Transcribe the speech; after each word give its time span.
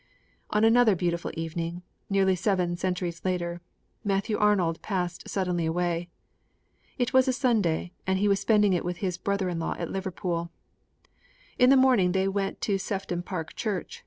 On 0.49 0.63
another 0.63 0.95
beautiful 0.95 1.29
evening, 1.35 1.83
nearly 2.09 2.35
seven 2.35 2.75
centuries 2.75 3.21
later, 3.23 3.61
Matthew 4.03 4.35
Arnold 4.35 4.81
passed 4.81 5.29
suddenly 5.29 5.67
away. 5.67 6.09
It 6.97 7.13
was 7.13 7.27
a 7.27 7.31
Sunday, 7.33 7.91
and 8.07 8.17
he 8.17 8.27
was 8.27 8.39
spending 8.39 8.73
it 8.73 8.83
with 8.83 8.97
his 8.97 9.19
brother 9.19 9.47
in 9.47 9.59
law 9.59 9.75
at 9.77 9.91
Liverpool. 9.91 10.49
In 11.59 11.69
the 11.69 11.77
morning 11.77 12.13
they 12.13 12.27
went 12.27 12.61
to 12.61 12.79
Sefton 12.79 13.21
Park 13.21 13.53
Church. 13.55 13.99